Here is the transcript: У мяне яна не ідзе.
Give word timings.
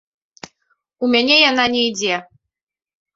У 1.05 1.09
мяне 1.15 1.35
яна 1.49 1.65
не 1.73 1.81
ідзе. 1.91 2.15